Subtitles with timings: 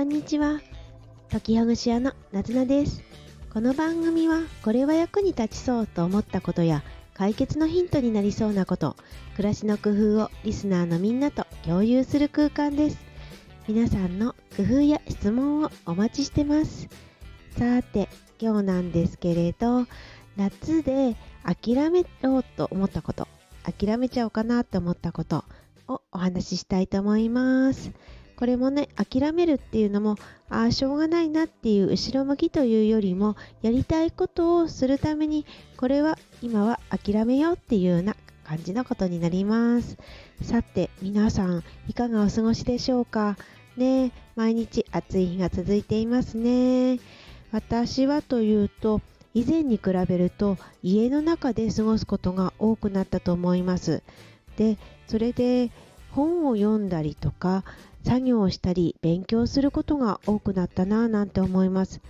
[0.00, 0.62] こんにちは。
[1.30, 3.02] 解きほぐし屋のなずなです。
[3.52, 6.82] この番組は、これは役に立ちそうと思ったことや、
[7.12, 8.96] 解決のヒントになりそうなこと、
[9.36, 12.98] 暮らしの工夫をリスナーのみんなと共有する空間です。
[13.68, 16.88] 皆さんの工夫や質問をお待ちしてます。
[17.58, 18.08] さて、
[18.40, 19.84] 今日なんですけれど、
[20.34, 23.28] 夏で諦めようと思ったこと、
[23.64, 25.44] 諦めちゃおうかなと思ったこと
[25.88, 27.90] をお話ししたいと思います。
[28.40, 30.16] これもね、諦めるっていうのも、
[30.48, 35.44] ああ、しょうがないなっていう後ろ向きというよりも、やりたいことをするために、
[35.76, 39.98] これは今は諦めようっていうような感じのことになります。
[40.40, 43.36] さて、皆さん、いかがお過ごしでしょうか？
[43.76, 46.98] ね毎日暑い日が続いていますね。
[47.52, 49.02] 私はというと、
[49.34, 54.02] 以前に比べると家の中で過ごすことが多くなったと思います。
[54.56, 55.70] で、それで
[56.12, 57.64] 本を読んだりとか、
[58.04, 62.00] 作業をしたり勉強することが多くなったなぁなんて思います。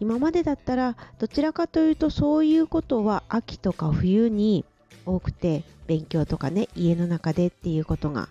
[0.00, 4.64] 今までだったらどちらかというとそういうことは秋とか冬に
[5.06, 8.28] 多くて勉強とかね家の中でっていうことが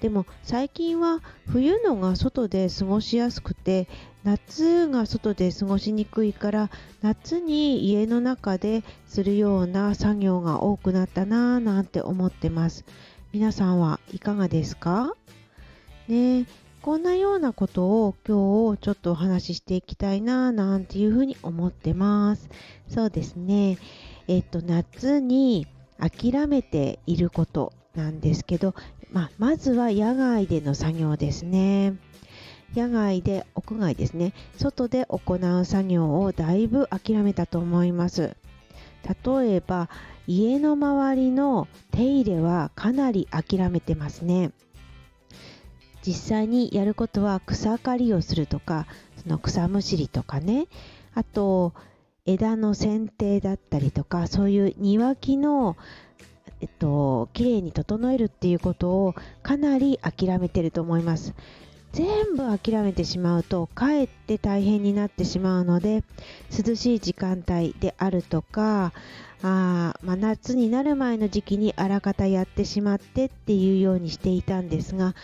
[0.00, 3.88] でも最近は冬のが外で過ごしやすくて
[4.24, 12.84] 夏が外で過ごしにくいから夏に家の中でするような作業が多くなったなぁなんて思ってます
[13.34, 15.12] 皆さんはいかがですか？
[16.06, 16.46] ね
[16.82, 22.48] こんなようなことを今日ちょっとお話ししていきたいななんていうふうに思ってます。
[22.88, 23.76] そうですね。
[24.28, 25.66] えっと夏に
[25.98, 28.72] 諦めていることなんですけど、
[29.10, 31.94] まあ、まずは野外での作業ですね。
[32.76, 34.32] 野外で屋外ですね。
[34.58, 38.36] 外で行う作業をだいぶ諦めたと思います。
[39.04, 39.88] 例えば
[40.26, 44.52] 家の周りの手入れはかなり諦めてますね。
[46.06, 48.86] 実際にやることは草刈りをするとか
[49.22, 50.66] その草むしりとかね。
[51.14, 51.72] あと
[52.26, 55.76] 枝の剪定だったりとかそういう庭木の
[56.60, 61.34] えっと綺麗に整えるっていうことをかなり諦めてると思います。
[61.94, 66.02] 全部諦めてしまうとかえって大変になってしまうので
[66.50, 68.92] 涼しい時間帯であるとか
[69.42, 75.14] あ、まあ、夏になる前の時期にあらかたやってしまってっていうようにしていたんですが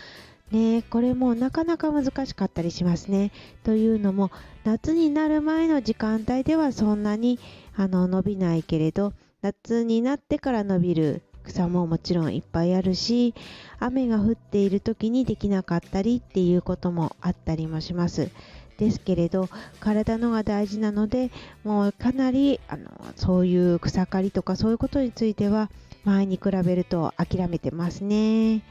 [0.51, 3.31] ねこれもなかなか難しかったりしますね。
[3.63, 4.31] というのも
[4.63, 7.39] 夏になる前の時間帯ではそんなに
[7.75, 13.35] あの伸びないけれど夏になってから伸びる草ももちろんいっぱいあるし
[13.79, 18.31] 雨が降っている時にできなかったりっていうこともあったりもします。
[18.77, 19.47] ですけれど
[19.79, 21.29] 体のが大事なので
[21.63, 25.69] もうかなりあのそういう草刈りとかそういうことについては
[26.03, 28.63] 前に比べると諦めてますね。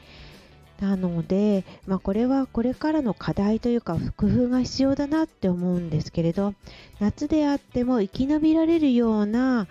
[0.81, 6.55] なので、まあ、これはこれからの課題というか工夫が必要だなって思うんですけれど
[6.99, 9.67] 夏であっても生き延びられるような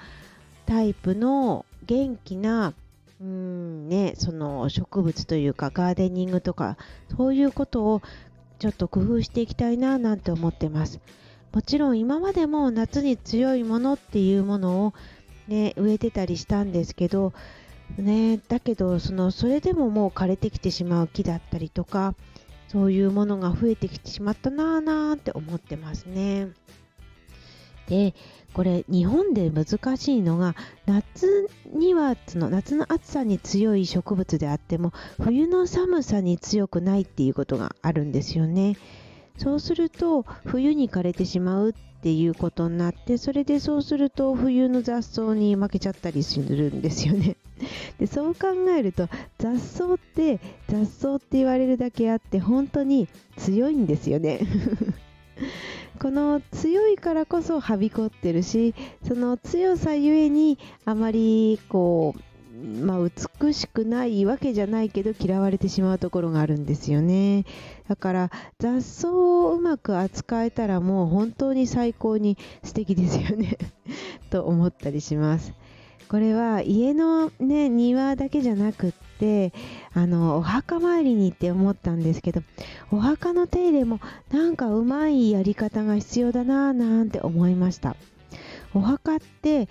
[0.66, 2.72] タイプの元気な
[3.20, 6.78] うんね、その植物というかガーデニングとか
[7.16, 8.02] そういうことを
[8.58, 11.00] ちょっと工夫していきたいななんて思ってます
[11.52, 14.94] もちろん今までも夏に強いものっていうものを、
[15.48, 17.34] ね、植えてたりしたんですけど
[17.98, 22.14] ね、だけどそのそれでももう枯れてきてしまう木だったりとか
[22.68, 26.48] そういうものが増えてきてしまったなぁなーって思ってますね。
[27.90, 28.14] で
[28.54, 30.54] これ日本で難しいのが
[30.86, 38.76] 夏にはその夏の暑さに強い植物であっても冬の寒さに強くないっていうことがあるんですよね。
[39.36, 47.36] そうすると冬に枯れてしまうっていうことになってそれでそうすると冬の雑草に負けちゃったりするんですよね。
[47.98, 49.08] でそう考えると
[49.38, 54.40] 雑草って雑草って言われるだけあって本当に強いんですよね。
[56.00, 58.74] この強いからこそはびこってるし
[59.06, 62.14] その強さゆえにあまりこ
[62.54, 62.98] う、まあ、
[63.42, 67.44] 美しくないわけじゃないけど嫌われてしまうところがあるんですよね。
[67.86, 73.58] だから雑草をうまく扱えたらもう本当に最高に素敵ですよね。
[74.30, 75.52] と思ったりします。
[76.08, 79.09] これは家の、ね、庭だけじゃなくって
[79.92, 82.42] あのお墓参りにって思ったんですけど
[82.90, 84.00] お墓の手入れも
[84.30, 87.96] なんかうまいやり方が必要だなぁなんて思いました。
[88.72, 89.68] お墓って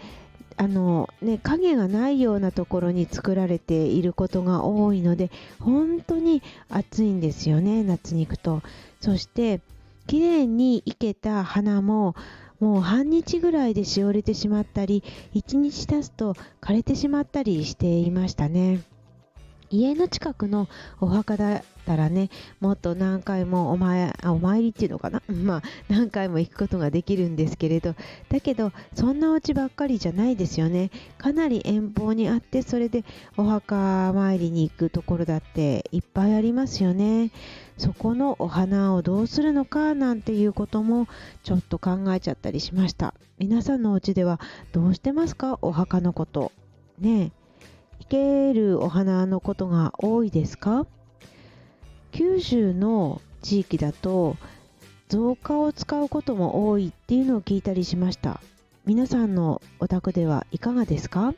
[0.61, 5.31] あのね、影がないようなところに作られていることが多いので
[5.61, 8.61] 本当に暑いんですよね夏に行くと。
[8.99, 9.61] そして
[10.05, 12.13] 綺麗に生けた花も
[12.59, 15.03] もう半日ぐらいでしおれてしまったり
[15.33, 18.81] 1日経つと枯れてしまったりしていましたね
[19.69, 20.67] 家の近くの
[20.99, 22.29] お墓だったらね
[22.59, 25.21] もっと何回もお前お参りっていうのかな？
[25.29, 27.95] まあ何回も行くことができるんですけれど。
[28.29, 30.91] だけどそんなお家ばっかりじゃないですよね。
[31.17, 33.03] かなり遠方にあってそれで
[33.37, 37.31] お墓参りに行くところだっていっぱいありますよね。
[37.77, 41.07] そこのお花をどうするのかなんていうことも
[41.43, 43.13] ちょっと考えちゃったりしました。
[43.37, 44.39] 皆さんのお家では
[44.73, 45.57] どうしてますか？
[45.61, 46.51] お墓のこと。
[46.99, 47.31] ね
[47.99, 50.85] 生けるお花のことが多いですか？
[52.11, 54.35] 九州の地域だと
[55.07, 58.41] 造花を使うことも多いっていうのを聞いたりしました。
[58.85, 61.33] 皆さんのお宅ではいかがですか？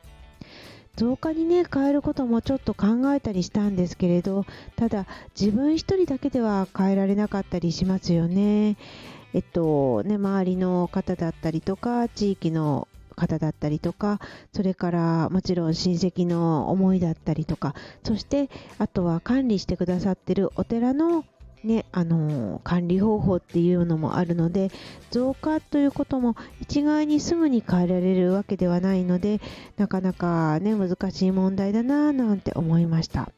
[0.96, 5.08] 増加にね変えることもちょっと考えたりしたんですけれどただ
[5.40, 8.78] 自分一人だけでは変えられなかったりしますよね。
[9.34, 12.90] えっとね周りの方だったりとか地域の
[13.22, 14.20] 方だったりとか
[14.52, 21.24] それからもちろん親戚の思いだったりとかそしてあとは管理してくださってるお寺の
[21.64, 24.72] ね、あのー、管理方法っていうのもあるので
[25.12, 29.40] 増加ということも一概にすぐに変えられるわけではないので
[29.78, 33.32] なかなかね難しい問題だななんて思いました。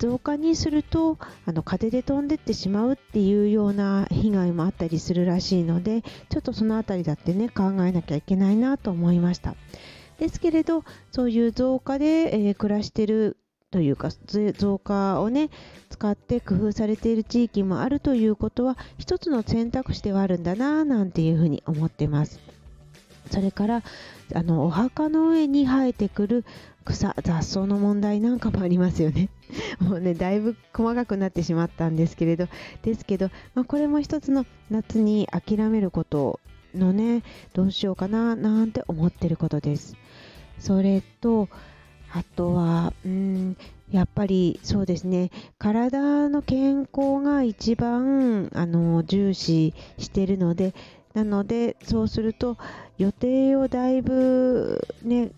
[0.00, 9.54] 増加にするとあの風で飛んでってしまうっていうような被害もあったりするらしいのでちょっとその辺りだってね考えなきゃいけないなと思いました。
[10.18, 13.36] ですけれどそういう増加で、えー、暮らしてる
[13.70, 14.10] というか
[14.54, 15.50] 増加をね
[15.90, 22.40] 使って工夫されている地域もあるということは一つの選択肢ではあるんだななんていうふうに思ってます。
[23.30, 23.82] それから
[24.34, 26.44] あのお墓の上に生えてくる
[26.90, 29.28] 草雑草の問題なんかもありますよね。
[29.80, 32.48] もうねだいぶ細かくなってしまったんですけれど
[32.82, 36.40] ですけど、まあ、これも一つの夏に諦めること
[36.74, 37.22] のね
[37.52, 39.96] どうしようかななんて思ってることです。
[40.58, 41.48] それと
[42.12, 43.56] あとは、うん、
[43.92, 50.74] やっぱりそうですね、体の健康が一番あの重視してるので、
[51.14, 52.56] なので、そうすると
[52.98, 55.30] 予定をだいぶね、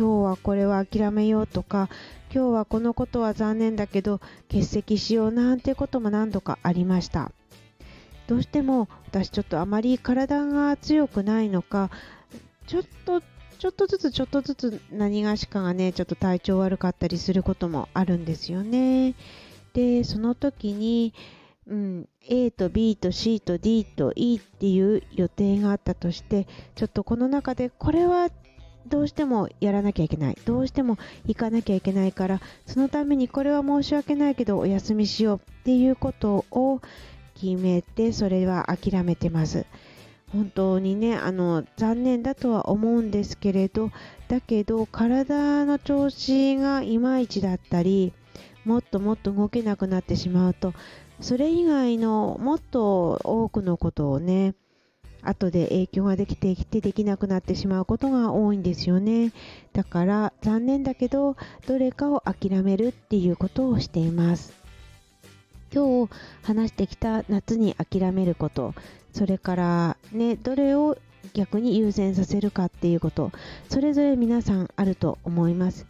[0.00, 1.90] 今日はこれは諦めようとか、
[2.34, 4.18] 今日はこのことは残念だけど
[4.48, 7.32] 欠席しようなんてことも何度かありました。
[8.26, 11.90] どうしても私ちょっとあまり体が強くないのか、
[12.66, 13.20] ちょっと
[13.58, 19.14] ちょっとずつちょっとずつ何がしかがねちょっと体調悪かったりすることもあるんですよね
[19.74, 21.12] でその時に、
[21.66, 28.30] うん、A と B と C と D と E っていう予定があったとしてちょっとこの中でこれは
[28.86, 30.38] どうしてもやらなきゃいけない。
[30.44, 36.80] どうしても行かなきゃいけないからそのためにこれは申し訳ないけどお休みしようっていうことを
[37.34, 39.66] 決めてそれは諦めてます。
[40.32, 43.90] 本当にねあの残念だとは思うんですけれど
[44.28, 48.12] だけど体の調子がいまいちだったり
[48.64, 50.72] もっともっと動けなくなってしまうと
[51.20, 54.54] それ以外のもっと多くのことをね
[55.22, 59.32] 後で影響ができてきてできなくなってしまうことが多いんですよね。
[59.72, 61.36] だから残念だけど
[61.66, 64.52] どれかを諦めるっていうことをしています。
[65.72, 66.12] 今日
[66.42, 68.74] 話してきた夏に諦めること。
[69.12, 70.96] それからねどれを
[71.34, 73.30] 逆に優先させるかっていうこと。
[73.68, 75.86] それぞれ皆さんあると思います。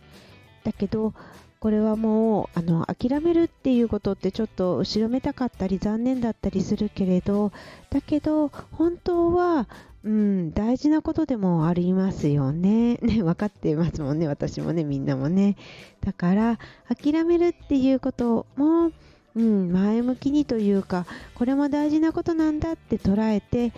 [0.65, 1.15] だけど
[1.61, 7.53] これはもうあの諦めるっていうことってちょっと後ろめたかったり残念だったりするけれど
[7.91, 9.69] だけど本当は
[10.03, 12.95] うん、大事なことでもありますよね。
[13.05, 15.57] ね、分かってますもんね、私もね、みんなもね。
[16.01, 16.59] だから、
[16.89, 18.93] 諦めるっていうことも、
[19.37, 23.73] うん、前向きにというかこれも大事なことなんだって捉えて、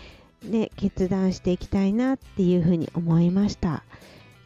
[0.45, 3.85] ね、決断していきたいなっていうふうに思いました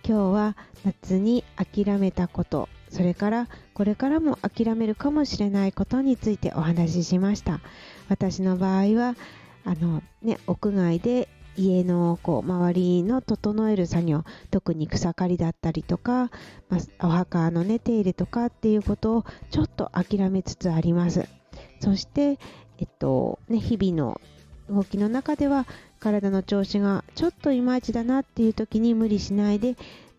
[0.05, 7.61] 今日は夏に諦めたことそれからこれからも諦めるかもしれないことについてお話ししました。
[8.09, 9.17] 私の場合は
[9.65, 16.31] あの、ね、屋外で家のこう周りの整える作業特に草刈りだったりとか、
[16.69, 21.27] まあ、お墓のね手入れとかっていうことをちょっと諦めつつあります。
[21.81, 22.39] そして、
[22.79, 24.21] えっとね、日々の
[24.69, 25.67] 動きの中では
[26.01, 29.77] 体の調子がちょっといまいちだなっていう時に無理しないで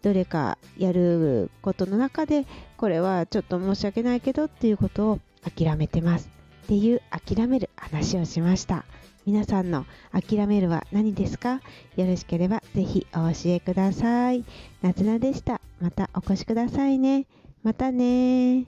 [0.08, 2.46] どれかやることの中で
[2.78, 6.30] これはちょっと申し訳ないけどっていうことを諦めてます
[6.64, 8.86] っていう諦める話をしました。
[9.26, 11.60] 皆さんの諦めるは何ですか？
[11.98, 14.46] よろしければぜひお教えください。
[14.82, 15.60] 夏菜でした。
[15.82, 17.26] またお越しくださいね。
[17.64, 18.66] またね